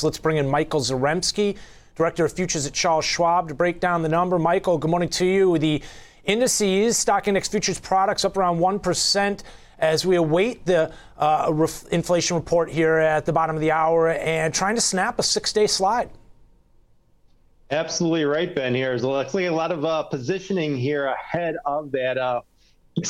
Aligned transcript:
markets. 0.00 0.04
Let's 0.04 0.22
bring 0.22 0.38
in 0.38 0.48
Michael 0.48 0.80
Zarembski, 0.80 1.56
Director 1.96 2.24
of 2.24 2.32
Futures 2.32 2.66
at 2.66 2.72
Charles 2.72 3.04
Schwab, 3.04 3.48
to 3.48 3.54
break 3.54 3.80
down 3.80 4.02
the 4.02 4.08
number. 4.08 4.38
Michael, 4.38 4.78
good 4.78 4.90
morning 4.90 5.08
to 5.10 5.26
you. 5.26 5.58
The 5.58 5.82
indices, 6.24 6.96
stock 6.96 7.28
index 7.28 7.48
futures 7.48 7.80
products 7.80 8.24
up 8.24 8.36
around 8.36 8.58
1% 8.58 9.42
as 9.78 10.04
we 10.04 10.16
await 10.16 10.66
the 10.66 10.92
uh, 11.16 11.66
inflation 11.90 12.36
report 12.36 12.70
here 12.70 12.96
at 12.96 13.24
the 13.24 13.32
bottom 13.32 13.56
of 13.56 13.62
the 13.62 13.70
hour 13.70 14.10
and 14.10 14.52
trying 14.52 14.74
to 14.74 14.80
snap 14.80 15.18
a 15.18 15.22
six 15.22 15.52
day 15.52 15.66
slide. 15.66 16.10
Absolutely 17.70 18.24
right, 18.24 18.54
Ben. 18.54 18.74
Here 18.74 18.92
is 18.92 19.04
looks 19.04 19.32
like 19.32 19.46
a 19.46 19.50
lot 19.50 19.70
of 19.70 19.84
uh, 19.84 20.02
positioning 20.02 20.76
here 20.76 21.06
ahead 21.06 21.54
of 21.64 21.92
that 21.92 22.18
uh, 22.18 22.42
a 22.98 23.02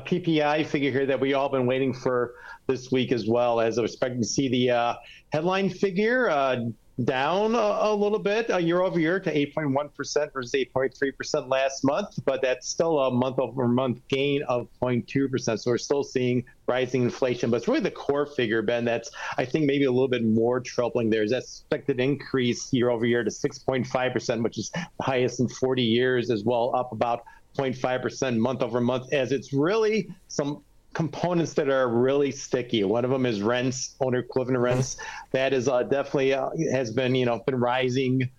PPI 0.00 0.66
figure 0.66 0.90
here 0.90 1.06
that 1.06 1.20
we 1.20 1.34
all 1.34 1.48
been 1.48 1.66
waiting 1.66 1.94
for 1.94 2.34
this 2.66 2.90
week 2.90 3.12
as 3.12 3.26
well. 3.26 3.60
As 3.60 3.78
I 3.78 3.82
was 3.82 3.92
expecting 3.92 4.20
to 4.20 4.26
see 4.26 4.48
the 4.48 4.70
uh, 4.70 4.94
headline 5.32 5.70
figure 5.70 6.28
uh, 6.30 6.56
down 7.04 7.54
a, 7.54 7.58
a, 7.58 7.94
little 7.94 8.18
bit 8.18 8.50
uh, 8.50 8.56
year 8.56 8.80
over 8.80 8.98
year 8.98 9.20
to 9.20 9.32
8.1% 9.32 10.32
versus 10.32 10.52
8.3% 10.52 11.48
last 11.48 11.84
month, 11.84 12.18
but 12.24 12.42
that's 12.42 12.68
still 12.68 12.98
a 12.98 13.10
month 13.10 13.38
over 13.38 13.68
month 13.68 14.00
gain 14.08 14.42
of 14.48 14.68
0.2%. 14.82 15.60
So 15.60 15.70
we're 15.70 15.78
still 15.78 16.02
seeing 16.02 16.44
rising 16.66 17.04
inflation, 17.04 17.50
but 17.50 17.58
it's 17.58 17.68
really 17.68 17.80
the 17.80 17.90
core 17.90 18.26
figure, 18.26 18.62
Ben, 18.62 18.84
that's 18.84 19.10
I 19.36 19.44
think 19.44 19.66
maybe 19.66 19.84
a 19.84 19.92
little 19.92 20.08
bit 20.08 20.24
more 20.24 20.60
troubling. 20.60 21.08
There's 21.08 21.30
that 21.30 21.44
expected 21.44 22.00
increase 22.00 22.72
year 22.72 22.90
over 22.90 23.06
year 23.06 23.22
to 23.22 23.30
6.5%, 23.30 24.42
which 24.42 24.58
is 24.58 24.70
the 24.70 24.86
highest 25.00 25.38
in 25.38 25.48
40 25.48 25.82
years 25.82 26.30
as 26.30 26.42
well, 26.44 26.74
up 26.74 26.90
about 26.90 27.24
0.5% 27.56 28.38
month 28.38 28.62
over 28.62 28.80
month, 28.80 29.12
as 29.12 29.30
it's 29.32 29.52
really 29.52 30.08
some 30.26 30.62
components 30.94 31.54
that 31.54 31.68
are 31.68 31.88
really 31.88 32.30
sticky. 32.30 32.84
One 32.84 33.04
of 33.04 33.10
them 33.10 33.26
is 33.26 33.42
rents, 33.42 33.94
owner 34.00 34.18
equivalent 34.18 34.60
rents. 34.60 34.96
That 35.32 35.52
is 35.52 35.68
uh, 35.68 35.82
definitely 35.84 36.34
uh, 36.34 36.50
has 36.72 36.90
been 36.90 37.14
you 37.14 37.26
know 37.26 37.40
been 37.46 37.60
rising 37.60 38.30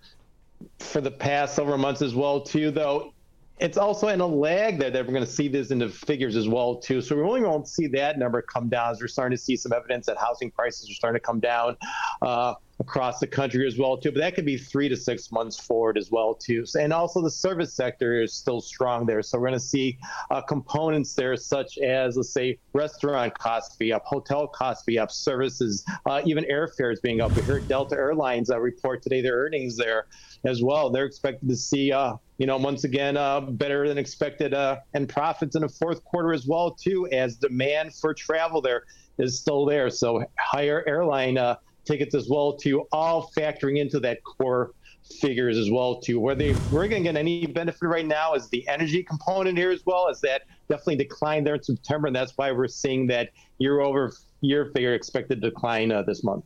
for 0.78 1.00
the 1.00 1.10
past 1.10 1.54
several 1.54 1.78
months 1.78 2.02
as 2.02 2.14
well 2.14 2.40
too. 2.40 2.70
Though 2.70 3.12
it's 3.60 3.76
also 3.76 4.08
in 4.08 4.20
a 4.20 4.26
lag 4.26 4.78
there 4.78 4.90
that 4.90 5.06
we're 5.06 5.12
going 5.12 5.24
to 5.24 5.30
see 5.30 5.46
this 5.46 5.70
in 5.70 5.78
the 5.78 5.88
figures 5.88 6.34
as 6.34 6.48
well 6.48 6.76
too. 6.76 7.02
So 7.02 7.14
we 7.14 7.22
really 7.22 7.42
won't 7.42 7.68
see 7.68 7.86
that 7.88 8.18
number 8.18 8.40
come 8.40 8.68
down 8.68 8.90
as 8.90 9.00
we're 9.00 9.08
starting 9.08 9.36
to 9.36 9.42
see 9.42 9.54
some 9.54 9.72
evidence 9.72 10.06
that 10.06 10.16
housing 10.16 10.50
prices 10.50 10.90
are 10.90 10.94
starting 10.94 11.20
to 11.20 11.24
come 11.24 11.40
down. 11.40 11.76
Uh, 12.22 12.54
across 12.80 13.18
the 13.20 13.26
country 13.26 13.66
as 13.66 13.78
well 13.78 13.96
too. 13.96 14.10
But 14.10 14.20
that 14.20 14.34
could 14.34 14.46
be 14.46 14.56
three 14.56 14.88
to 14.88 14.96
six 14.96 15.30
months 15.30 15.60
forward 15.60 15.98
as 15.98 16.10
well 16.10 16.34
too. 16.34 16.64
And 16.78 16.92
also 16.92 17.22
the 17.22 17.30
service 17.30 17.74
sector 17.74 18.20
is 18.20 18.34
still 18.34 18.60
strong 18.60 19.06
there. 19.06 19.22
So 19.22 19.38
we're 19.38 19.48
going 19.48 19.60
to 19.60 19.64
see 19.64 19.98
uh, 20.30 20.40
components 20.40 21.14
there 21.14 21.36
such 21.36 21.78
as 21.78 22.16
let's 22.16 22.32
say 22.32 22.58
restaurant 22.72 23.38
costs 23.38 23.76
be 23.76 23.92
up, 23.92 24.04
hotel 24.06 24.48
costs 24.48 24.84
be 24.84 24.98
up, 24.98 25.10
services, 25.10 25.84
uh, 26.06 26.22
even 26.24 26.44
airfares 26.44 26.96
being 27.02 27.20
up. 27.20 27.36
We 27.36 27.42
heard 27.42 27.68
Delta 27.68 27.94
Airlines 27.96 28.50
uh, 28.50 28.58
report 28.58 29.02
today 29.02 29.20
their 29.20 29.36
earnings 29.36 29.76
there 29.76 30.06
as 30.44 30.62
well. 30.62 30.90
They're 30.90 31.06
expected 31.06 31.48
to 31.48 31.56
see. 31.56 31.92
Uh, 31.92 32.14
you 32.38 32.46
know, 32.46 32.56
once 32.56 32.84
again, 32.84 33.18
uh, 33.18 33.42
better 33.42 33.86
than 33.86 33.98
expected, 33.98 34.54
uh, 34.54 34.78
and 34.94 35.06
profits 35.06 35.56
in 35.56 35.60
the 35.60 35.68
fourth 35.68 36.02
quarter 36.04 36.32
as 36.32 36.46
well, 36.46 36.70
too, 36.70 37.06
as 37.12 37.36
demand 37.36 37.94
for 37.94 38.14
travel 38.14 38.62
there 38.62 38.84
is 39.18 39.38
still 39.38 39.66
there. 39.66 39.90
So 39.90 40.24
higher 40.38 40.82
airline 40.86 41.36
tickets 41.84 42.14
as 42.14 42.28
well 42.28 42.54
to 42.58 42.86
all 42.92 43.30
factoring 43.36 43.78
into 43.78 44.00
that 44.00 44.22
core 44.24 44.72
figures 45.20 45.58
as 45.58 45.70
well 45.70 46.00
too. 46.00 46.20
Where 46.20 46.34
they 46.34 46.52
we're 46.70 46.88
going 46.88 47.02
to 47.02 47.08
get 47.08 47.16
any 47.16 47.46
benefit 47.46 47.86
right 47.86 48.06
now 48.06 48.34
is 48.34 48.48
the 48.48 48.66
energy 48.68 49.02
component 49.02 49.58
here 49.58 49.70
as 49.70 49.84
well 49.84 50.08
as 50.08 50.20
that 50.20 50.42
definitely 50.68 50.96
declined 50.96 51.46
there 51.46 51.56
in 51.56 51.62
September, 51.62 52.06
and 52.06 52.14
that's 52.14 52.32
why 52.36 52.52
we're 52.52 52.68
seeing 52.68 53.06
that 53.08 53.30
year 53.58 53.80
over 53.80 54.12
year 54.40 54.70
figure 54.74 54.94
expected 54.94 55.40
decline 55.40 55.92
uh, 55.92 56.02
this 56.02 56.22
month. 56.22 56.44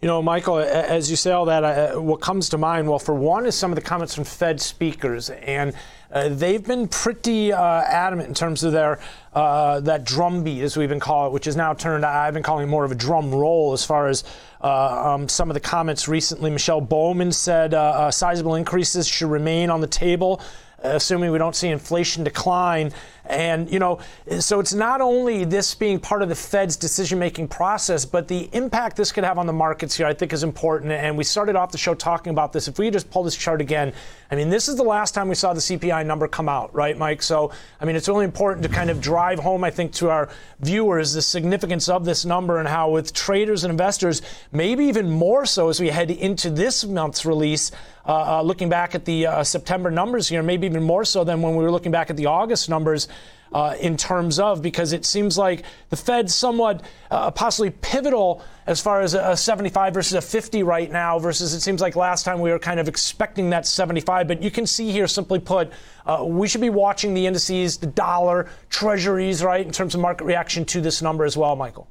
You 0.00 0.08
know, 0.08 0.20
Michael, 0.20 0.58
as 0.58 1.08
you 1.08 1.16
say 1.16 1.32
all 1.32 1.46
that, 1.46 1.64
uh, 1.64 2.00
what 2.00 2.20
comes 2.20 2.50
to 2.50 2.58
mind, 2.58 2.88
well, 2.88 2.98
for 2.98 3.14
one, 3.14 3.46
is 3.46 3.54
some 3.54 3.70
of 3.70 3.76
the 3.76 3.82
comments 3.82 4.14
from 4.14 4.24
Fed 4.24 4.60
speakers, 4.60 5.30
and 5.30 5.72
uh, 6.12 6.28
they've 6.28 6.62
been 6.62 6.88
pretty 6.88 7.52
uh, 7.52 7.82
adamant 7.82 8.28
in 8.28 8.34
terms 8.34 8.62
of 8.64 8.72
their 8.72 9.00
uh, 9.32 9.80
that 9.80 10.04
drumbeat, 10.04 10.62
as 10.62 10.76
we've 10.76 10.90
been 10.90 11.00
calling 11.00 11.30
it, 11.30 11.32
which 11.32 11.46
is 11.46 11.56
now 11.56 11.72
turned. 11.72 12.04
I've 12.04 12.34
been 12.34 12.42
calling 12.42 12.64
it 12.64 12.70
more 12.70 12.84
of 12.84 12.92
a 12.92 12.94
drum 12.94 13.34
roll 13.34 13.72
as 13.72 13.84
far 13.84 14.08
as 14.08 14.24
uh, 14.60 15.14
um, 15.14 15.28
some 15.28 15.48
of 15.48 15.54
the 15.54 15.60
comments 15.60 16.06
recently. 16.06 16.50
Michelle 16.50 16.82
Bowman 16.82 17.32
said 17.32 17.72
uh, 17.72 18.10
sizable 18.10 18.56
increases 18.56 19.08
should 19.08 19.30
remain 19.30 19.70
on 19.70 19.80
the 19.80 19.86
table 19.86 20.40
assuming 20.84 21.30
we 21.30 21.38
don't 21.38 21.56
see 21.56 21.68
inflation 21.68 22.24
decline. 22.24 22.92
And, 23.26 23.72
you 23.72 23.78
know, 23.78 24.00
so 24.38 24.60
it's 24.60 24.74
not 24.74 25.00
only 25.00 25.44
this 25.44 25.74
being 25.74 25.98
part 25.98 26.20
of 26.20 26.28
the 26.28 26.34
Fed's 26.34 26.76
decision 26.76 27.18
making 27.18 27.48
process, 27.48 28.04
but 28.04 28.28
the 28.28 28.50
impact 28.52 28.96
this 28.98 29.12
could 29.12 29.24
have 29.24 29.38
on 29.38 29.46
the 29.46 29.52
markets 29.52 29.96
here, 29.96 30.06
I 30.06 30.12
think, 30.12 30.34
is 30.34 30.42
important. 30.42 30.92
And 30.92 31.16
we 31.16 31.24
started 31.24 31.56
off 31.56 31.72
the 31.72 31.78
show 31.78 31.94
talking 31.94 32.32
about 32.32 32.52
this. 32.52 32.68
If 32.68 32.78
we 32.78 32.90
just 32.90 33.10
pull 33.10 33.22
this 33.22 33.34
chart 33.34 33.62
again, 33.62 33.94
I 34.30 34.36
mean, 34.36 34.50
this 34.50 34.68
is 34.68 34.76
the 34.76 34.82
last 34.82 35.14
time 35.14 35.28
we 35.28 35.34
saw 35.34 35.54
the 35.54 35.60
CPI 35.60 36.04
number 36.04 36.28
come 36.28 36.50
out, 36.50 36.74
right, 36.74 36.98
Mike? 36.98 37.22
So, 37.22 37.50
I 37.80 37.86
mean, 37.86 37.96
it's 37.96 38.08
really 38.08 38.26
important 38.26 38.62
to 38.64 38.68
kind 38.68 38.90
of 38.90 39.00
drive 39.00 39.38
home, 39.38 39.64
I 39.64 39.70
think, 39.70 39.92
to 39.94 40.10
our 40.10 40.28
viewers 40.60 41.14
the 41.14 41.22
significance 41.22 41.88
of 41.88 42.04
this 42.04 42.26
number 42.26 42.58
and 42.58 42.68
how, 42.68 42.90
with 42.90 43.14
traders 43.14 43.64
and 43.64 43.70
investors, 43.70 44.20
maybe 44.52 44.84
even 44.84 45.08
more 45.08 45.46
so 45.46 45.70
as 45.70 45.80
we 45.80 45.88
head 45.88 46.10
into 46.10 46.50
this 46.50 46.84
month's 46.84 47.24
release, 47.24 47.70
uh, 48.06 48.38
uh, 48.38 48.42
looking 48.42 48.68
back 48.68 48.94
at 48.94 49.04
the 49.04 49.26
uh, 49.26 49.44
September 49.44 49.90
numbers 49.90 50.28
here, 50.28 50.42
maybe 50.42 50.66
even 50.66 50.82
more 50.82 51.04
so 51.04 51.24
than 51.24 51.40
when 51.42 51.56
we 51.56 51.64
were 51.64 51.70
looking 51.70 51.92
back 51.92 52.10
at 52.10 52.16
the 52.16 52.26
August 52.26 52.68
numbers. 52.68 53.08
Uh, 53.52 53.76
in 53.80 53.96
terms 53.96 54.40
of 54.40 54.62
because 54.62 54.92
it 54.92 55.04
seems 55.04 55.38
like 55.38 55.62
the 55.90 55.96
Fed's 55.96 56.34
somewhat 56.34 56.82
uh, 57.12 57.30
possibly 57.30 57.70
pivotal 57.70 58.42
as 58.66 58.80
far 58.80 59.00
as 59.00 59.14
a 59.14 59.36
75 59.36 59.94
versus 59.94 60.14
a 60.14 60.20
50 60.20 60.64
right 60.64 60.90
now 60.90 61.20
versus 61.20 61.52
it 61.52 61.60
seems 61.60 61.80
like 61.80 61.94
last 61.94 62.24
time 62.24 62.40
we 62.40 62.50
were 62.50 62.58
kind 62.58 62.80
of 62.80 62.88
expecting 62.88 63.50
that 63.50 63.64
75 63.64 64.26
but 64.26 64.42
you 64.42 64.50
can 64.50 64.66
see 64.66 64.90
here 64.90 65.06
simply 65.06 65.38
put 65.38 65.70
uh, 66.04 66.24
we 66.26 66.48
should 66.48 66.62
be 66.62 66.70
watching 66.70 67.14
the 67.14 67.28
indices 67.28 67.76
the 67.76 67.86
dollar 67.86 68.48
treasuries 68.70 69.44
right 69.44 69.64
in 69.64 69.70
terms 69.70 69.94
of 69.94 70.00
market 70.00 70.24
reaction 70.24 70.64
to 70.64 70.80
this 70.80 71.00
number 71.00 71.24
as 71.24 71.36
well 71.36 71.54
michael 71.54 71.86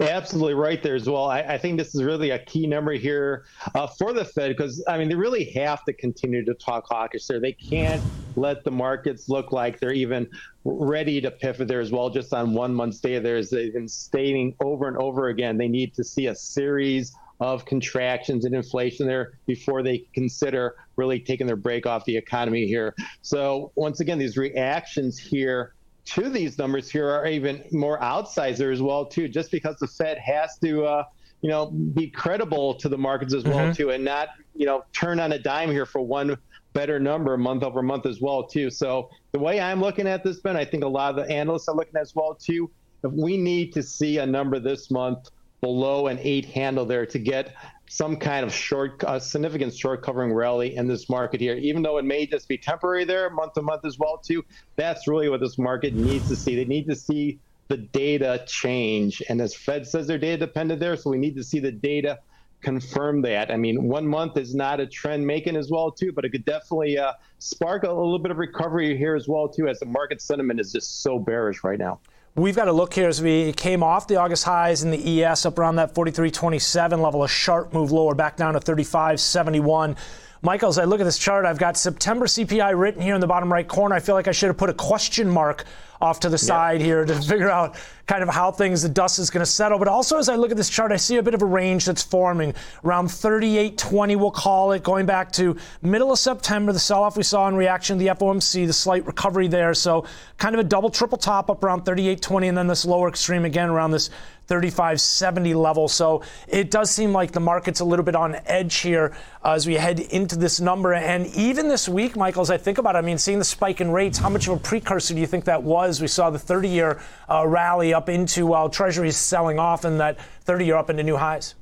Absolutely 0.00 0.54
right 0.54 0.82
there 0.82 0.94
as 0.94 1.08
well. 1.08 1.26
I, 1.26 1.40
I, 1.40 1.58
think 1.58 1.78
this 1.78 1.94
is 1.94 2.02
really 2.02 2.30
a 2.30 2.38
key 2.38 2.66
number 2.66 2.92
here 2.92 3.44
uh, 3.74 3.86
for 3.86 4.12
the 4.12 4.24
Fed 4.24 4.56
because 4.56 4.82
I 4.88 4.98
mean 4.98 5.08
they 5.08 5.14
really 5.14 5.44
have 5.52 5.84
to 5.84 5.92
continue 5.92 6.44
to 6.44 6.54
talk 6.54 6.86
hawkish 6.88 7.26
there. 7.26 7.40
They 7.40 7.52
can't 7.52 8.02
let 8.36 8.64
the 8.64 8.70
markets 8.70 9.28
look 9.28 9.52
like 9.52 9.80
they're 9.80 9.92
even 9.92 10.28
ready 10.64 11.20
to 11.20 11.30
pivot 11.30 11.68
there 11.68 11.80
as 11.80 11.92
well. 11.92 12.10
Just 12.10 12.32
on 12.32 12.54
one 12.54 12.74
month's 12.74 13.00
data, 13.00 13.20
there's 13.20 13.50
they've 13.50 13.72
been 13.72 13.88
stating 13.88 14.54
over 14.60 14.88
and 14.88 14.96
over 14.96 15.28
again 15.28 15.58
they 15.58 15.68
need 15.68 15.94
to 15.94 16.04
see 16.04 16.26
a 16.26 16.34
series 16.34 17.14
of 17.40 17.64
contractions 17.64 18.44
and 18.44 18.54
inflation 18.54 19.06
there 19.06 19.38
before 19.46 19.82
they 19.82 19.98
consider 20.14 20.76
really 20.96 21.18
taking 21.18 21.46
their 21.46 21.56
brake 21.56 21.86
off 21.86 22.04
the 22.04 22.16
economy 22.16 22.66
here. 22.66 22.94
So 23.22 23.72
once 23.74 24.00
again, 24.00 24.18
these 24.18 24.36
reactions 24.36 25.18
here 25.18 25.73
to 26.06 26.28
these 26.28 26.58
numbers 26.58 26.90
here 26.90 27.08
are 27.08 27.26
even 27.26 27.64
more 27.72 27.98
outsizer 28.00 28.72
as 28.72 28.82
well 28.82 29.06
too, 29.06 29.28
just 29.28 29.50
because 29.50 29.76
the 29.78 29.86
Fed 29.86 30.18
has 30.18 30.58
to, 30.58 30.84
uh, 30.84 31.04
you 31.40 31.50
know, 31.50 31.66
be 31.66 32.08
credible 32.08 32.74
to 32.74 32.88
the 32.88 32.98
markets 32.98 33.34
as 33.34 33.44
well 33.44 33.58
mm-hmm. 33.58 33.72
too, 33.72 33.90
and 33.90 34.04
not, 34.04 34.28
you 34.54 34.66
know, 34.66 34.84
turn 34.92 35.20
on 35.20 35.32
a 35.32 35.38
dime 35.38 35.70
here 35.70 35.86
for 35.86 36.00
one 36.00 36.36
better 36.72 36.98
number 36.98 37.36
month 37.36 37.62
over 37.62 37.82
month 37.82 38.04
as 38.04 38.20
well 38.20 38.42
too. 38.44 38.68
So 38.68 39.08
the 39.32 39.38
way 39.38 39.60
I'm 39.60 39.80
looking 39.80 40.06
at 40.06 40.24
this, 40.24 40.40
Ben, 40.40 40.56
I 40.56 40.64
think 40.64 40.84
a 40.84 40.88
lot 40.88 41.10
of 41.10 41.24
the 41.24 41.32
analysts 41.32 41.68
are 41.68 41.76
looking 41.76 41.96
as 41.96 42.14
well 42.14 42.34
too. 42.34 42.70
If 43.02 43.12
we 43.12 43.36
need 43.36 43.72
to 43.74 43.82
see 43.82 44.18
a 44.18 44.26
number 44.26 44.58
this 44.58 44.90
month 44.90 45.30
below 45.64 46.08
an 46.08 46.18
eight 46.20 46.44
handle 46.44 46.84
there 46.84 47.06
to 47.06 47.18
get 47.18 47.54
some 47.88 48.18
kind 48.18 48.44
of 48.44 48.52
short, 48.52 49.02
uh, 49.02 49.18
significant 49.18 49.74
short 49.74 50.02
covering 50.02 50.30
rally 50.30 50.76
in 50.76 50.88
this 50.88 51.08
market 51.08 51.40
here, 51.40 51.56
even 51.56 51.80
though 51.82 51.96
it 51.96 52.04
may 52.04 52.26
just 52.26 52.48
be 52.48 52.58
temporary 52.58 53.06
there, 53.06 53.30
month 53.30 53.54
to 53.54 53.62
month 53.62 53.82
as 53.86 53.98
well 53.98 54.18
too. 54.18 54.42
That's 54.76 55.08
really 55.08 55.30
what 55.30 55.40
this 55.40 55.56
market 55.56 55.94
needs 55.94 56.28
to 56.28 56.36
see. 56.36 56.54
They 56.54 56.66
need 56.66 56.86
to 56.90 56.94
see 56.94 57.40
the 57.68 57.78
data 57.78 58.44
change, 58.46 59.22
and 59.30 59.40
as 59.40 59.56
Fed 59.56 59.86
says, 59.86 60.06
they're 60.06 60.18
data 60.18 60.36
dependent 60.36 60.80
there, 60.80 60.96
so 60.98 61.08
we 61.08 61.16
need 61.16 61.36
to 61.36 61.42
see 61.42 61.60
the 61.60 61.72
data 61.72 62.18
confirm 62.60 63.22
that. 63.22 63.50
I 63.50 63.56
mean, 63.56 63.84
one 63.84 64.06
month 64.06 64.36
is 64.36 64.54
not 64.54 64.80
a 64.80 64.86
trend 64.86 65.26
making 65.26 65.56
as 65.56 65.70
well 65.70 65.90
too, 65.90 66.12
but 66.12 66.26
it 66.26 66.30
could 66.30 66.44
definitely 66.44 66.98
uh, 66.98 67.14
spark 67.38 67.84
a, 67.84 67.88
a 67.88 67.94
little 67.94 68.18
bit 68.18 68.32
of 68.32 68.36
recovery 68.36 68.98
here 68.98 69.14
as 69.14 69.28
well 69.28 69.48
too, 69.48 69.66
as 69.66 69.78
the 69.80 69.86
market 69.86 70.20
sentiment 70.20 70.60
is 70.60 70.72
just 70.72 71.02
so 71.02 71.18
bearish 71.18 71.64
right 71.64 71.78
now. 71.78 72.00
We've 72.36 72.56
got 72.56 72.64
to 72.64 72.72
look 72.72 72.94
here 72.94 73.06
as 73.06 73.22
we 73.22 73.52
came 73.52 73.84
off 73.84 74.08
the 74.08 74.16
August 74.16 74.42
highs 74.42 74.82
in 74.82 74.90
the 74.90 75.22
ES 75.22 75.46
up 75.46 75.56
around 75.56 75.76
that 75.76 75.94
43.27 75.94 77.00
level, 77.00 77.22
a 77.22 77.28
sharp 77.28 77.72
move 77.72 77.92
lower 77.92 78.12
back 78.16 78.36
down 78.36 78.54
to 78.54 78.60
35.71. 78.60 79.96
Michael, 80.44 80.68
as 80.68 80.76
I 80.76 80.84
look 80.84 81.00
at 81.00 81.04
this 81.04 81.16
chart, 81.16 81.46
I've 81.46 81.56
got 81.56 81.74
September 81.74 82.26
CPI 82.26 82.78
written 82.78 83.00
here 83.00 83.14
in 83.14 83.20
the 83.22 83.26
bottom 83.26 83.50
right 83.50 83.66
corner. 83.66 83.94
I 83.94 84.00
feel 84.00 84.14
like 84.14 84.28
I 84.28 84.32
should 84.32 84.48
have 84.48 84.58
put 84.58 84.68
a 84.68 84.74
question 84.74 85.26
mark 85.26 85.64
off 86.02 86.20
to 86.20 86.28
the 86.28 86.36
side 86.36 86.82
here 86.82 87.06
to 87.06 87.14
figure 87.22 87.50
out 87.50 87.76
kind 88.06 88.22
of 88.22 88.28
how 88.28 88.50
things, 88.50 88.82
the 88.82 88.88
dust 88.90 89.18
is 89.18 89.30
going 89.30 89.40
to 89.40 89.50
settle. 89.50 89.78
But 89.78 89.88
also, 89.88 90.18
as 90.18 90.28
I 90.28 90.36
look 90.36 90.50
at 90.50 90.58
this 90.58 90.68
chart, 90.68 90.92
I 90.92 90.96
see 90.96 91.16
a 91.16 91.22
bit 91.22 91.32
of 91.32 91.40
a 91.40 91.46
range 91.46 91.86
that's 91.86 92.02
forming 92.02 92.52
around 92.84 93.06
38.20, 93.06 94.16
we'll 94.18 94.30
call 94.30 94.72
it, 94.72 94.82
going 94.82 95.06
back 95.06 95.32
to 95.32 95.56
middle 95.80 96.12
of 96.12 96.18
September, 96.18 96.72
the 96.72 96.78
sell 96.78 97.02
off 97.02 97.16
we 97.16 97.22
saw 97.22 97.48
in 97.48 97.56
reaction 97.56 97.96
to 97.96 98.04
the 98.04 98.10
FOMC, 98.10 98.66
the 98.66 98.72
slight 98.74 99.06
recovery 99.06 99.48
there. 99.48 99.72
So, 99.72 100.04
kind 100.36 100.54
of 100.54 100.60
a 100.60 100.64
double, 100.64 100.90
triple 100.90 101.16
top 101.16 101.48
up 101.48 101.64
around 101.64 101.86
38.20, 101.86 102.50
and 102.50 102.58
then 102.58 102.66
this 102.66 102.84
lower 102.84 103.08
extreme 103.08 103.46
again 103.46 103.70
around 103.70 103.92
this 103.92 104.10
35.70 104.48 105.54
level. 105.54 105.88
So 105.88 106.22
it 106.48 106.70
does 106.70 106.90
seem 106.90 107.12
like 107.12 107.32
the 107.32 107.40
market's 107.40 107.80
a 107.80 107.84
little 107.84 108.04
bit 108.04 108.16
on 108.16 108.36
edge 108.46 108.76
here 108.76 109.16
as 109.44 109.66
we 109.66 109.74
head 109.74 110.00
into 110.00 110.36
this 110.36 110.60
number. 110.60 110.94
And 110.94 111.26
even 111.28 111.68
this 111.68 111.88
week, 111.88 112.16
Michael, 112.16 112.42
as 112.42 112.50
I 112.50 112.56
think 112.56 112.78
about 112.78 112.96
it, 112.96 112.98
I 112.98 113.02
mean, 113.02 113.18
seeing 113.18 113.38
the 113.38 113.44
spike 113.44 113.80
in 113.80 113.90
rates, 113.90 114.18
how 114.18 114.28
much 114.28 114.46
of 114.48 114.56
a 114.56 114.60
precursor 114.60 115.14
do 115.14 115.20
you 115.20 115.26
think 115.26 115.44
that 115.44 115.62
was? 115.62 116.00
We 116.00 116.08
saw 116.08 116.30
the 116.30 116.38
30 116.38 116.68
year 116.68 117.00
uh, 117.28 117.46
rally 117.46 117.94
up 117.94 118.08
into 118.08 118.46
while 118.46 118.68
Treasury's 118.68 119.16
selling 119.16 119.58
off 119.58 119.84
and 119.84 120.00
that 120.00 120.18
30 120.42 120.66
year 120.66 120.76
up 120.76 120.90
into 120.90 121.02
new 121.02 121.16
highs. 121.16 121.54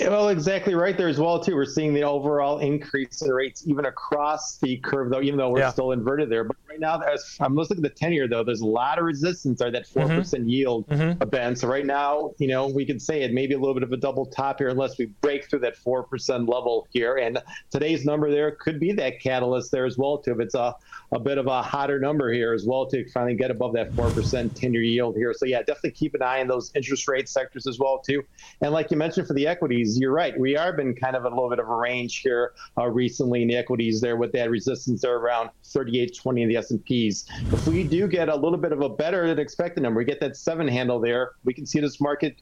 Well, 0.00 0.28
exactly 0.28 0.74
right 0.74 0.96
there 0.96 1.08
as 1.08 1.18
well 1.18 1.40
too. 1.40 1.54
We're 1.54 1.64
seeing 1.64 1.94
the 1.94 2.02
overall 2.02 2.58
increase 2.58 3.22
in 3.22 3.30
rates 3.30 3.64
even 3.66 3.86
across 3.86 4.58
the 4.58 4.76
curve, 4.78 5.10
though, 5.10 5.20
even 5.20 5.38
though 5.38 5.50
we're 5.50 5.60
yeah. 5.60 5.70
still 5.70 5.92
inverted 5.92 6.30
there. 6.30 6.44
But 6.44 6.56
right 6.68 6.80
now, 6.80 7.00
as 7.00 7.36
I'm 7.40 7.54
looking 7.54 7.76
at 7.76 7.82
the 7.82 7.88
10 7.88 8.12
year 8.12 8.26
though, 8.26 8.42
there's 8.42 8.60
a 8.60 8.66
lot 8.66 8.98
of 8.98 9.04
resistance 9.04 9.60
there, 9.60 9.70
that 9.70 9.86
4 9.86 10.04
mm-hmm. 10.04 10.18
percent 10.18 10.48
yield 10.48 10.88
mm-hmm. 10.88 11.22
event. 11.22 11.58
So 11.58 11.68
right 11.68 11.86
now, 11.86 12.32
you 12.38 12.48
know, 12.48 12.66
we 12.66 12.84
can 12.84 12.98
say 12.98 13.22
it 13.22 13.32
may 13.32 13.46
be 13.46 13.54
a 13.54 13.58
little 13.58 13.74
bit 13.74 13.82
of 13.82 13.92
a 13.92 13.96
double 13.96 14.26
top 14.26 14.58
here 14.58 14.68
unless 14.68 14.98
we 14.98 15.06
break 15.06 15.48
through 15.48 15.60
that 15.60 15.76
4% 15.76 16.48
level 16.48 16.86
here. 16.90 17.16
And 17.16 17.38
today's 17.70 18.04
number 18.04 18.30
there 18.30 18.52
could 18.52 18.80
be 18.80 18.92
that 18.92 19.20
catalyst 19.20 19.70
there 19.70 19.86
as 19.86 19.96
well 19.96 20.18
too. 20.18 20.32
If 20.32 20.40
it's 20.40 20.54
a, 20.54 20.74
a 21.12 21.20
bit 21.20 21.38
of 21.38 21.46
a 21.46 21.62
hotter 21.62 22.00
number 22.00 22.32
here 22.32 22.52
as 22.52 22.66
well 22.66 22.86
to 22.86 23.08
finally 23.10 23.36
get 23.36 23.50
above 23.50 23.72
that 23.74 23.92
4% 23.92 24.54
10 24.54 24.72
year 24.72 24.82
yield 24.82 25.16
here. 25.16 25.32
So 25.34 25.46
yeah, 25.46 25.60
definitely 25.60 25.92
keep 25.92 26.14
an 26.14 26.22
eye 26.22 26.40
on 26.40 26.48
those 26.48 26.72
interest 26.74 27.06
rate 27.08 27.28
sectors 27.28 27.66
as 27.66 27.78
well 27.78 27.98
too. 27.98 28.24
And 28.60 28.72
like 28.72 28.90
you 28.90 28.96
mentioned 28.96 29.26
for 29.26 29.34
the 29.34 29.46
equities, 29.46 29.83
you're 29.98 30.12
right. 30.12 30.38
We 30.38 30.56
are 30.56 30.72
been 30.72 30.94
kind 30.94 31.16
of 31.16 31.24
a 31.24 31.28
little 31.28 31.50
bit 31.50 31.58
of 31.58 31.68
a 31.68 31.74
range 31.74 32.20
here 32.20 32.52
uh, 32.78 32.88
recently 32.88 33.42
in 33.42 33.48
the 33.48 33.56
equities 33.56 34.00
there 34.00 34.16
with 34.16 34.32
that 34.32 34.50
resistance 34.50 35.02
there 35.02 35.16
around 35.16 35.50
38.20 35.64 36.42
in 36.42 36.48
the 36.48 36.56
S&Ps. 36.56 37.26
If 37.52 37.66
we 37.66 37.84
do 37.84 38.06
get 38.08 38.28
a 38.28 38.34
little 38.34 38.58
bit 38.58 38.72
of 38.72 38.80
a 38.80 38.88
better 38.88 39.26
than 39.26 39.38
expected 39.38 39.82
number, 39.82 39.98
we 39.98 40.04
get 40.04 40.20
that 40.20 40.36
seven 40.36 40.66
handle 40.68 41.00
there, 41.00 41.32
we 41.44 41.54
can 41.54 41.66
see 41.66 41.80
this 41.80 42.00
market 42.00 42.36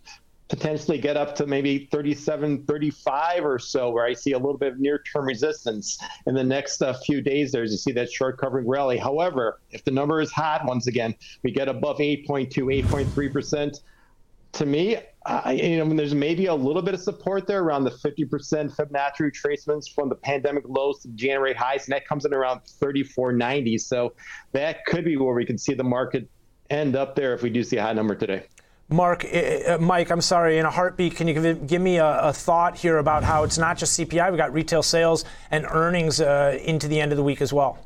potentially 0.52 0.98
get 0.98 1.16
up 1.16 1.34
to 1.34 1.46
maybe 1.46 1.88
37, 1.90 2.64
35 2.64 3.44
or 3.44 3.58
so, 3.58 3.90
where 3.90 4.04
I 4.04 4.12
see 4.12 4.32
a 4.32 4.38
little 4.38 4.58
bit 4.58 4.74
of 4.74 4.78
near 4.78 5.02
term 5.10 5.24
resistance 5.24 5.98
in 6.26 6.34
the 6.34 6.44
next 6.44 6.82
uh, 6.82 6.92
few 6.92 7.22
days 7.22 7.52
there 7.52 7.62
as 7.62 7.72
you 7.72 7.78
see 7.78 7.92
that 7.92 8.12
short 8.12 8.36
covering 8.36 8.68
rally. 8.68 8.98
However, 8.98 9.60
if 9.70 9.82
the 9.84 9.90
number 9.90 10.20
is 10.20 10.30
hot, 10.30 10.66
once 10.66 10.86
again, 10.86 11.14
we 11.42 11.52
get 11.52 11.70
above 11.70 11.96
8.2, 11.98 12.84
8.3%. 12.84 13.80
To 14.52 14.66
me, 14.66 14.98
I, 15.24 15.52
you 15.52 15.82
know, 15.82 15.94
there's 15.94 16.14
maybe 16.14 16.46
a 16.46 16.54
little 16.54 16.82
bit 16.82 16.94
of 16.94 17.00
support 17.00 17.46
there 17.46 17.62
around 17.62 17.84
the 17.84 17.90
50% 17.90 18.28
Fibonacci 18.74 19.20
retracements 19.20 19.92
from 19.92 20.08
the 20.08 20.14
pandemic 20.14 20.64
lows 20.66 21.00
to 21.00 21.08
January 21.08 21.54
highs, 21.54 21.86
and 21.86 21.94
that 21.94 22.06
comes 22.06 22.24
in 22.24 22.34
around 22.34 22.60
34.90. 22.80 23.80
So 23.80 24.14
that 24.52 24.84
could 24.84 25.04
be 25.04 25.16
where 25.16 25.34
we 25.34 25.46
can 25.46 25.56
see 25.56 25.74
the 25.74 25.84
market 25.84 26.28
end 26.70 26.96
up 26.96 27.14
there 27.14 27.34
if 27.34 27.42
we 27.42 27.50
do 27.50 27.62
see 27.62 27.76
a 27.76 27.82
high 27.82 27.92
number 27.92 28.14
today. 28.14 28.44
Mark, 28.88 29.24
uh, 29.24 29.78
Mike, 29.80 30.10
I'm 30.10 30.20
sorry, 30.20 30.58
in 30.58 30.66
a 30.66 30.70
heartbeat, 30.70 31.16
can 31.16 31.28
you 31.28 31.34
give, 31.34 31.66
give 31.66 31.80
me 31.80 31.96
a, 31.96 32.18
a, 32.18 32.32
thought 32.32 32.76
here 32.76 32.98
about 32.98 33.24
how 33.24 33.42
it's 33.44 33.56
not 33.56 33.78
just 33.78 33.98
CPI, 33.98 34.30
we've 34.30 34.36
got 34.36 34.52
retail 34.52 34.82
sales 34.82 35.24
and 35.50 35.66
earnings 35.70 36.20
uh, 36.20 36.58
into 36.62 36.88
the 36.88 37.00
end 37.00 37.10
of 37.10 37.16
the 37.16 37.24
week 37.24 37.40
as 37.40 37.52
well? 37.52 37.78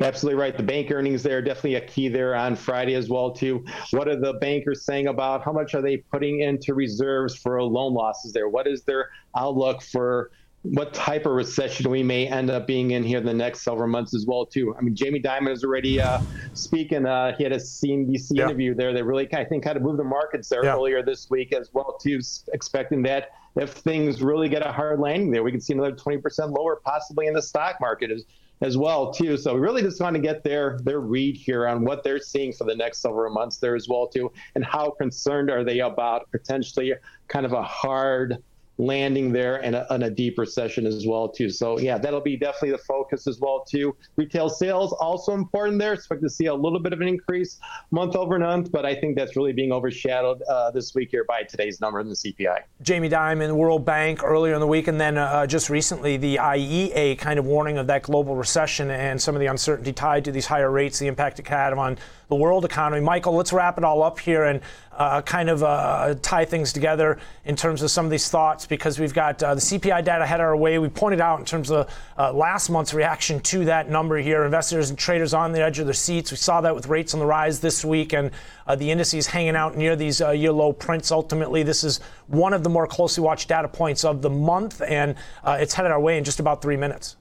Absolutely 0.00 0.40
right. 0.40 0.56
The 0.56 0.62
bank 0.62 0.90
earnings 0.90 1.22
there 1.22 1.42
definitely 1.42 1.76
a 1.76 1.80
key 1.80 2.08
there 2.08 2.34
on 2.34 2.56
Friday 2.56 2.94
as 2.94 3.08
well 3.08 3.30
too. 3.30 3.64
What 3.90 4.08
are 4.08 4.16
the 4.16 4.34
bankers 4.34 4.84
saying 4.84 5.08
about 5.08 5.44
how 5.44 5.52
much 5.52 5.74
are 5.74 5.82
they 5.82 5.98
putting 5.98 6.40
into 6.40 6.74
reserves 6.74 7.36
for 7.36 7.62
loan 7.62 7.94
losses 7.94 8.32
there? 8.32 8.48
What 8.48 8.66
is 8.66 8.82
their 8.82 9.10
outlook 9.36 9.82
for 9.82 10.30
what 10.62 10.94
type 10.94 11.26
of 11.26 11.32
recession 11.32 11.90
we 11.90 12.04
may 12.04 12.28
end 12.28 12.48
up 12.48 12.66
being 12.68 12.92
in 12.92 13.02
here 13.02 13.18
in 13.18 13.24
the 13.24 13.34
next 13.34 13.62
several 13.62 13.88
months 13.88 14.14
as 14.14 14.26
well 14.26 14.46
too. 14.46 14.74
I 14.78 14.80
mean, 14.80 14.94
Jamie 14.94 15.20
Dimon 15.20 15.50
is 15.50 15.64
already 15.64 16.00
uh, 16.00 16.20
speaking. 16.54 17.04
Uh, 17.04 17.36
he 17.36 17.42
had 17.42 17.52
a 17.52 17.56
CNBC 17.56 18.28
yeah. 18.30 18.44
interview 18.44 18.74
there 18.74 18.92
that 18.92 19.04
really, 19.04 19.32
I 19.34 19.44
think, 19.44 19.64
kind 19.64 19.76
of 19.76 19.82
moved 19.82 19.98
the 19.98 20.04
markets 20.04 20.48
there 20.48 20.64
yeah. 20.64 20.74
earlier 20.74 21.02
this 21.02 21.28
week 21.30 21.52
as 21.52 21.70
well 21.72 21.98
too, 22.00 22.20
expecting 22.52 23.02
that 23.02 23.30
if 23.56 23.70
things 23.70 24.22
really 24.22 24.48
get 24.48 24.64
a 24.64 24.70
hard 24.70 25.00
landing 25.00 25.32
there, 25.32 25.42
we 25.42 25.50
could 25.50 25.62
see 25.62 25.72
another 25.72 25.92
20% 25.92 26.56
lower 26.56 26.76
possibly 26.76 27.26
in 27.26 27.34
the 27.34 27.42
stock 27.42 27.76
market 27.80 28.12
as, 28.12 28.24
as 28.62 28.76
well 28.78 29.12
too. 29.12 29.36
So 29.36 29.54
we 29.54 29.60
really 29.60 29.82
just 29.82 30.00
want 30.00 30.14
to 30.14 30.22
get 30.22 30.42
their 30.44 30.78
their 30.84 31.00
read 31.00 31.36
here 31.36 31.66
on 31.66 31.84
what 31.84 32.02
they're 32.04 32.20
seeing 32.20 32.52
for 32.52 32.64
the 32.64 32.76
next 32.76 32.98
several 33.00 33.32
months 33.32 33.58
there 33.58 33.74
as 33.74 33.88
well 33.88 34.06
too, 34.06 34.32
and 34.54 34.64
how 34.64 34.90
concerned 34.90 35.50
are 35.50 35.64
they 35.64 35.80
about 35.80 36.30
potentially 36.30 36.94
kind 37.28 37.44
of 37.44 37.52
a 37.52 37.62
hard 37.62 38.42
landing 38.78 39.32
there 39.32 39.56
and 39.64 39.74
a, 39.74 39.92
a 39.92 40.10
deep 40.10 40.38
recession 40.38 40.86
as 40.86 41.06
well 41.06 41.28
too. 41.28 41.50
So 41.50 41.78
yeah, 41.78 41.98
that'll 41.98 42.20
be 42.20 42.36
definitely 42.36 42.72
the 42.72 42.78
focus 42.78 43.26
as 43.26 43.40
well 43.40 43.64
too. 43.68 43.96
Retail 44.16 44.48
sales 44.48 44.92
also 44.92 45.34
important 45.34 45.78
there. 45.78 45.92
Expect 45.92 46.22
to 46.22 46.30
see 46.30 46.46
a 46.46 46.54
little 46.54 46.80
bit 46.80 46.92
of 46.92 47.00
an 47.00 47.08
increase 47.08 47.58
month 47.90 48.16
over 48.16 48.38
month, 48.38 48.70
but 48.72 48.84
I 48.84 48.94
think 48.94 49.16
that's 49.16 49.36
really 49.36 49.52
being 49.52 49.72
overshadowed 49.72 50.42
uh, 50.42 50.70
this 50.70 50.94
week 50.94 51.10
here 51.10 51.24
by 51.24 51.42
today's 51.42 51.80
number 51.80 52.00
in 52.00 52.08
the 52.08 52.14
CPI. 52.14 52.60
Jamie 52.82 53.08
Dimon, 53.08 53.52
World 53.52 53.84
Bank 53.84 54.22
earlier 54.22 54.54
in 54.54 54.60
the 54.60 54.66
week, 54.66 54.88
and 54.88 55.00
then 55.00 55.18
uh, 55.18 55.46
just 55.46 55.70
recently 55.70 56.16
the 56.16 56.36
IEA 56.36 57.18
kind 57.18 57.38
of 57.38 57.46
warning 57.46 57.78
of 57.78 57.86
that 57.86 58.02
global 58.02 58.36
recession 58.36 58.90
and 58.90 59.20
some 59.20 59.34
of 59.34 59.40
the 59.40 59.46
uncertainty 59.46 59.92
tied 59.92 60.24
to 60.24 60.32
these 60.32 60.46
higher 60.46 60.70
rates, 60.70 60.98
the 60.98 61.06
impact 61.06 61.38
it 61.38 61.48
had 61.48 61.72
on 61.72 61.98
the 62.32 62.36
world 62.36 62.64
economy. 62.64 63.02
Michael, 63.02 63.34
let's 63.34 63.52
wrap 63.52 63.76
it 63.76 63.84
all 63.84 64.02
up 64.02 64.18
here 64.18 64.44
and 64.44 64.62
uh, 64.96 65.20
kind 65.20 65.50
of 65.50 65.62
uh, 65.62 66.14
tie 66.22 66.46
things 66.46 66.72
together 66.72 67.18
in 67.44 67.54
terms 67.54 67.82
of 67.82 67.90
some 67.90 68.06
of 68.06 68.10
these 68.10 68.30
thoughts 68.30 68.66
because 68.66 68.98
we've 68.98 69.12
got 69.12 69.42
uh, 69.42 69.54
the 69.54 69.60
CPI 69.60 70.02
data 70.02 70.24
headed 70.24 70.42
our 70.42 70.56
way. 70.56 70.78
We 70.78 70.88
pointed 70.88 71.20
out 71.20 71.40
in 71.40 71.44
terms 71.44 71.70
of 71.70 71.92
uh, 72.16 72.32
last 72.32 72.70
month's 72.70 72.94
reaction 72.94 73.38
to 73.40 73.66
that 73.66 73.90
number 73.90 74.16
here. 74.16 74.44
Investors 74.44 74.88
and 74.88 74.98
traders 74.98 75.34
on 75.34 75.52
the 75.52 75.62
edge 75.62 75.78
of 75.78 75.84
their 75.84 75.92
seats. 75.92 76.30
We 76.30 76.38
saw 76.38 76.62
that 76.62 76.74
with 76.74 76.86
rates 76.86 77.12
on 77.12 77.20
the 77.20 77.26
rise 77.26 77.60
this 77.60 77.84
week 77.84 78.14
and 78.14 78.30
uh, 78.66 78.76
the 78.76 78.90
indices 78.90 79.26
hanging 79.26 79.54
out 79.54 79.76
near 79.76 79.94
these 79.94 80.22
uh, 80.22 80.30
year 80.30 80.52
low 80.52 80.72
prints. 80.72 81.12
Ultimately, 81.12 81.62
this 81.62 81.84
is 81.84 82.00
one 82.28 82.54
of 82.54 82.64
the 82.64 82.70
more 82.70 82.86
closely 82.86 83.22
watched 83.22 83.50
data 83.50 83.68
points 83.68 84.06
of 84.06 84.22
the 84.22 84.30
month, 84.30 84.80
and 84.80 85.16
it's 85.44 85.74
headed 85.74 85.92
our 85.92 86.00
way 86.00 86.16
in 86.16 86.24
just 86.24 86.40
about 86.40 86.62
three 86.62 86.78
minutes. 86.78 87.16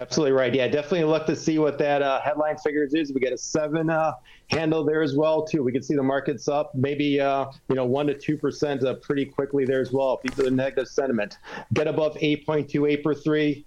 Absolutely 0.00 0.32
right. 0.32 0.54
Yeah, 0.54 0.68
definitely 0.68 1.04
look 1.04 1.26
to 1.26 1.36
see 1.36 1.58
what 1.58 1.78
that 1.78 2.02
uh, 2.02 2.20
headline 2.20 2.56
figures 2.58 2.94
is. 2.94 3.12
We 3.12 3.20
get 3.20 3.32
a 3.32 3.38
seven 3.38 3.88
uh, 3.90 4.12
handle 4.50 4.84
there 4.84 5.02
as 5.02 5.16
well 5.16 5.44
too. 5.44 5.62
We 5.62 5.72
can 5.72 5.82
see 5.82 5.94
the 5.94 6.02
markets 6.02 6.48
up 6.48 6.74
maybe 6.74 7.20
uh, 7.20 7.46
you 7.68 7.74
know 7.74 7.84
one 7.84 8.06
to 8.08 8.14
two 8.14 8.36
percent 8.36 8.84
uh, 8.84 8.94
pretty 8.94 9.24
quickly 9.24 9.64
there 9.64 9.80
as 9.80 9.92
well. 9.92 10.20
These 10.22 10.38
are 10.38 10.44
the 10.44 10.50
negative 10.50 10.88
sentiment. 10.88 11.38
Get 11.72 11.86
above 11.86 12.16
8.28 12.16 13.02
per 13.02 13.14
three. 13.14 13.64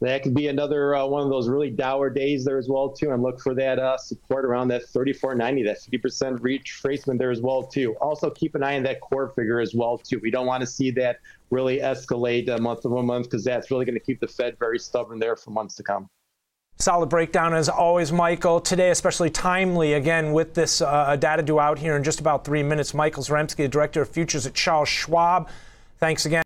That 0.00 0.22
could 0.22 0.34
be 0.34 0.48
another 0.48 0.94
uh, 0.94 1.06
one 1.06 1.22
of 1.22 1.30
those 1.30 1.48
really 1.48 1.70
dour 1.70 2.10
days 2.10 2.44
there 2.44 2.58
as 2.58 2.68
well 2.68 2.90
too. 2.90 3.12
And 3.12 3.22
look 3.22 3.40
for 3.40 3.54
that 3.54 3.78
uh, 3.78 3.96
support 3.96 4.44
around 4.44 4.68
that 4.68 4.82
34.90, 4.82 5.64
that 5.64 5.78
50% 5.80 6.38
retracement 6.40 7.18
there 7.18 7.30
as 7.30 7.40
well 7.40 7.62
too. 7.62 7.94
Also 8.00 8.30
keep 8.30 8.54
an 8.54 8.62
eye 8.62 8.76
on 8.76 8.82
that 8.82 9.00
core 9.00 9.28
figure 9.30 9.60
as 9.60 9.74
well 9.74 9.96
too. 9.96 10.18
We 10.22 10.30
don't 10.30 10.46
want 10.46 10.60
to 10.60 10.66
see 10.66 10.90
that 10.92 11.20
really 11.50 11.78
escalate 11.78 12.48
uh, 12.48 12.58
month 12.58 12.84
over 12.84 13.02
month 13.02 13.30
because 13.30 13.44
that's 13.44 13.70
really 13.70 13.84
going 13.84 13.94
to 13.94 14.04
keep 14.04 14.20
the 14.20 14.28
Fed 14.28 14.58
very 14.58 14.78
stubborn 14.78 15.18
there 15.18 15.36
for 15.36 15.50
months 15.50 15.76
to 15.76 15.82
come. 15.82 16.10
Solid 16.86 17.08
breakdown 17.08 17.52
as 17.52 17.68
always, 17.68 18.12
Michael. 18.12 18.60
Today, 18.60 18.90
especially 18.90 19.28
timely, 19.28 19.94
again, 19.94 20.32
with 20.32 20.54
this 20.54 20.80
uh, 20.80 21.16
data 21.16 21.42
due 21.42 21.58
out 21.58 21.80
here 21.80 21.96
in 21.96 22.04
just 22.04 22.20
about 22.20 22.44
three 22.44 22.62
minutes. 22.62 22.94
Michael 22.94 23.24
Zarembski, 23.24 23.68
Director 23.68 24.02
of 24.02 24.08
Futures 24.08 24.46
at 24.46 24.54
Charles 24.54 24.88
Schwab. 24.88 25.48
Thanks 25.98 26.26
again. 26.26 26.45